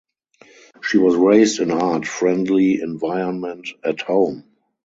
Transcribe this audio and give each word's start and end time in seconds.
She 0.81 0.97
was 0.97 1.15
raised 1.15 1.59
in 1.59 1.69
art 1.69 2.07
friendly 2.07 2.81
environment 2.81 3.67
at 3.85 4.01
home. 4.01 4.45